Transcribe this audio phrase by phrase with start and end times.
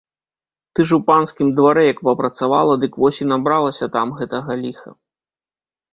[0.73, 4.89] Ты ж у панскім дварэ як папрацавала, дык вось і набралася там гэтага ліха.